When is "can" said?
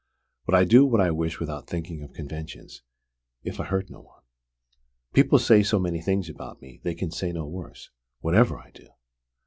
6.95-7.11